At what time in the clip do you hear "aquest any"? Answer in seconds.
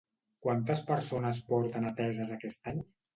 2.37-2.81